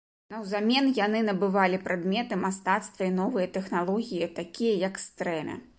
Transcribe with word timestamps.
Наўзамен 0.33 0.87
яны 0.99 1.19
набывалі 1.27 1.81
прадметы 1.85 2.41
мастацтва 2.45 3.03
і 3.11 3.15
новыя 3.21 3.47
тэхналогіі, 3.57 4.33
такія, 4.41 4.75
як 4.89 5.03
стрэмя. 5.07 5.55